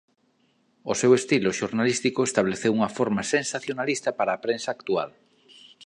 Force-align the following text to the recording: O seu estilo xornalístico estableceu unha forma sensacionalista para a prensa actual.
O 0.91 0.93
seu 1.01 1.11
estilo 1.19 1.49
xornalístico 1.59 2.19
estableceu 2.23 2.71
unha 2.77 2.93
forma 2.97 3.21
sensacionalista 3.35 4.09
para 4.17 4.31
a 4.33 4.41
prensa 4.45 4.69
actual. 4.75 5.09